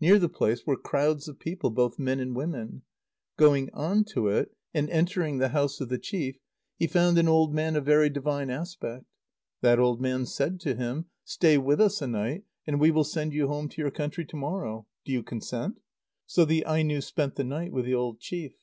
Near 0.00 0.20
the 0.20 0.28
place 0.28 0.64
were 0.64 0.76
crowds 0.76 1.26
of 1.26 1.40
people, 1.40 1.70
both 1.70 1.98
men 1.98 2.20
and 2.20 2.36
women. 2.36 2.82
Going 3.36 3.68
on 3.74 4.04
to 4.14 4.28
it, 4.28 4.52
and 4.72 4.88
entering 4.90 5.38
the 5.38 5.48
house 5.48 5.80
of 5.80 5.88
the 5.88 5.98
chief, 5.98 6.38
he 6.78 6.86
found 6.86 7.18
an 7.18 7.26
old 7.26 7.52
man 7.52 7.74
of 7.74 7.84
very 7.84 8.08
divine 8.08 8.48
aspect. 8.48 9.06
That 9.62 9.80
old 9.80 10.00
man 10.00 10.24
said 10.24 10.60
to 10.60 10.76
him: 10.76 11.06
"Stay 11.24 11.58
with 11.58 11.80
us 11.80 12.00
a 12.00 12.06
night, 12.06 12.44
and 12.64 12.78
we 12.78 12.92
will 12.92 13.02
send 13.02 13.32
you 13.32 13.48
home 13.48 13.68
to 13.70 13.82
your 13.82 13.90
country 13.90 14.24
to 14.26 14.36
morrow. 14.36 14.86
Do 15.04 15.10
you 15.10 15.24
consent?" 15.24 15.80
So 16.26 16.44
the 16.44 16.64
Aino 16.64 17.00
spent 17.00 17.34
the 17.34 17.42
night 17.42 17.72
with 17.72 17.86
the 17.86 17.94
old 17.96 18.20
chief. 18.20 18.54